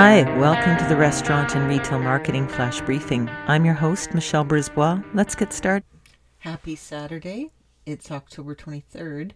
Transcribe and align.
Hi, 0.00 0.22
welcome 0.38 0.76
to 0.76 0.84
the 0.84 0.94
Restaurant 0.94 1.56
and 1.56 1.68
Retail 1.68 1.98
Marketing 1.98 2.46
Flash 2.46 2.80
Briefing. 2.82 3.28
I'm 3.48 3.64
your 3.64 3.74
host, 3.74 4.14
Michelle 4.14 4.44
Brisbois. 4.44 5.02
Let's 5.12 5.34
get 5.34 5.52
started. 5.52 5.82
Happy 6.38 6.76
Saturday. 6.76 7.50
It's 7.84 8.12
October 8.12 8.54
23rd, 8.54 9.32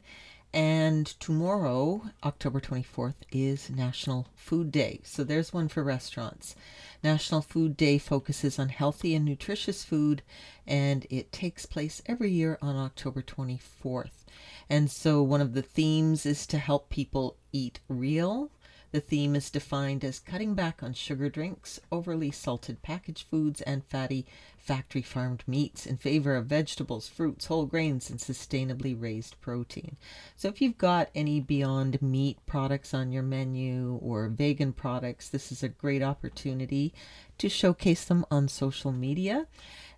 and 0.54 1.04
tomorrow, 1.18 2.02
October 2.22 2.60
24th, 2.60 3.16
is 3.32 3.70
National 3.70 4.28
Food 4.36 4.70
Day. 4.70 5.00
So 5.02 5.24
there's 5.24 5.52
one 5.52 5.66
for 5.66 5.82
restaurants. 5.82 6.54
National 7.02 7.42
Food 7.42 7.76
Day 7.76 7.98
focuses 7.98 8.56
on 8.56 8.68
healthy 8.68 9.16
and 9.16 9.24
nutritious 9.24 9.82
food, 9.82 10.22
and 10.64 11.08
it 11.10 11.32
takes 11.32 11.66
place 11.66 12.00
every 12.06 12.30
year 12.30 12.56
on 12.62 12.76
October 12.76 13.20
24th. 13.20 14.26
And 14.70 14.88
so 14.88 15.24
one 15.24 15.40
of 15.40 15.54
the 15.54 15.62
themes 15.62 16.24
is 16.24 16.46
to 16.46 16.58
help 16.58 16.88
people 16.88 17.36
eat 17.50 17.80
real 17.88 18.51
the 18.92 19.00
theme 19.00 19.34
is 19.34 19.50
defined 19.50 20.04
as 20.04 20.18
cutting 20.18 20.54
back 20.54 20.82
on 20.82 20.92
sugar 20.92 21.30
drinks, 21.30 21.80
overly 21.90 22.30
salted 22.30 22.82
packaged 22.82 23.26
foods, 23.26 23.62
and 23.62 23.82
fatty 23.84 24.26
factory 24.58 25.02
farmed 25.02 25.42
meats 25.46 25.86
in 25.86 25.96
favor 25.96 26.36
of 26.36 26.46
vegetables, 26.46 27.08
fruits, 27.08 27.46
whole 27.46 27.64
grains, 27.66 28.10
and 28.10 28.20
sustainably 28.20 28.94
raised 28.98 29.40
protein. 29.40 29.96
So, 30.36 30.48
if 30.48 30.60
you've 30.60 30.78
got 30.78 31.10
any 31.14 31.40
Beyond 31.40 32.00
Meat 32.02 32.38
products 32.46 32.92
on 32.94 33.12
your 33.12 33.22
menu 33.22 33.98
or 34.02 34.28
vegan 34.28 34.72
products, 34.72 35.28
this 35.28 35.50
is 35.50 35.62
a 35.62 35.68
great 35.68 36.02
opportunity 36.02 36.92
to 37.42 37.48
showcase 37.48 38.04
them 38.04 38.24
on 38.30 38.46
social 38.46 38.92
media 38.92 39.46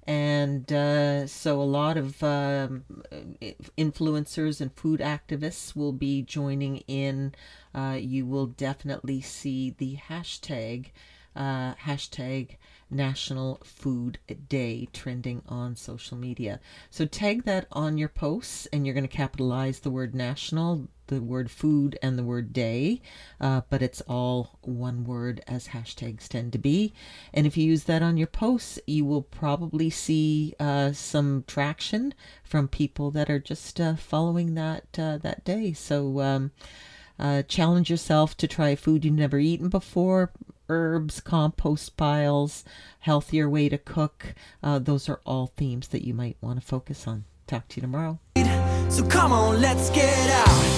and 0.06 0.72
uh, 0.72 1.26
so 1.26 1.60
a 1.60 1.62
lot 1.62 1.98
of 1.98 2.22
um, 2.22 2.84
influencers 3.78 4.60
and 4.60 4.72
food 4.72 5.00
activists 5.00 5.74
will 5.74 5.92
be 5.92 6.22
joining 6.22 6.78
in. 6.88 7.34
Uh, 7.74 7.96
you 7.98 8.26
will 8.26 8.46
definitely 8.46 9.20
see 9.20 9.74
the 9.76 9.96
hashtag 9.96 10.86
uh, 11.36 11.74
hashtag 11.74 12.56
National 12.90 13.60
Food 13.64 14.18
Day 14.48 14.88
trending 14.92 15.42
on 15.48 15.76
social 15.76 16.16
media. 16.16 16.60
So 16.90 17.06
tag 17.06 17.44
that 17.44 17.66
on 17.72 17.98
your 17.98 18.08
posts, 18.08 18.66
and 18.72 18.86
you're 18.86 18.94
going 18.94 19.08
to 19.08 19.16
capitalize 19.16 19.80
the 19.80 19.90
word 19.90 20.14
national, 20.14 20.88
the 21.08 21.20
word 21.20 21.50
food, 21.50 21.98
and 22.02 22.18
the 22.18 22.22
word 22.22 22.52
day, 22.52 23.00
uh, 23.40 23.62
but 23.68 23.82
it's 23.82 24.00
all 24.02 24.58
one 24.62 25.04
word 25.04 25.42
as 25.46 25.68
hashtags 25.68 26.28
tend 26.28 26.52
to 26.52 26.58
be. 26.58 26.92
And 27.32 27.46
if 27.46 27.56
you 27.56 27.64
use 27.66 27.84
that 27.84 28.02
on 28.02 28.16
your 28.16 28.26
posts, 28.26 28.78
you 28.86 29.04
will 29.04 29.22
probably 29.22 29.90
see 29.90 30.54
uh, 30.60 30.92
some 30.92 31.44
traction 31.46 32.14
from 32.42 32.68
people 32.68 33.10
that 33.12 33.28
are 33.28 33.40
just 33.40 33.80
uh, 33.80 33.96
following 33.96 34.54
that 34.54 34.84
uh, 34.98 35.18
that 35.18 35.44
day. 35.44 35.72
So. 35.72 36.20
Um, 36.20 36.52
uh, 37.16 37.42
challenge 37.42 37.88
yourself 37.88 38.36
to 38.36 38.48
try 38.48 38.74
food 38.74 39.04
you've 39.04 39.14
never 39.14 39.38
eaten 39.38 39.68
before 39.68 40.32
herbs, 40.68 41.20
compost 41.20 41.96
piles, 41.96 42.64
healthier 43.00 43.48
way 43.48 43.68
to 43.68 43.78
cook. 43.78 44.34
Uh, 44.62 44.78
those 44.78 45.08
are 45.08 45.20
all 45.24 45.48
themes 45.56 45.88
that 45.88 46.04
you 46.04 46.14
might 46.14 46.36
want 46.40 46.60
to 46.60 46.66
focus 46.66 47.06
on. 47.06 47.24
Talk 47.46 47.68
to 47.68 47.76
you 47.76 47.82
tomorrow. 47.82 48.18
So 48.88 49.04
come 49.06 49.32
on, 49.32 49.60
let's 49.60 49.90
get 49.90 50.30
out. 50.30 50.73